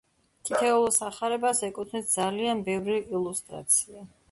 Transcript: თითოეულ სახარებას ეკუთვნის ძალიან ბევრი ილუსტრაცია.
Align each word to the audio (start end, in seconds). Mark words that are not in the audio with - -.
თითოეულ 0.47 0.85
სახარებას 0.95 1.61
ეკუთვნის 1.69 2.09
ძალიან 2.15 2.65
ბევრი 2.73 2.99
ილუსტრაცია. 3.03 4.07